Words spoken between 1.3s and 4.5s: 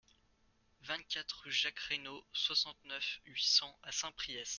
rue Jacques Reynaud, soixante-neuf, huit cents à Saint-Priest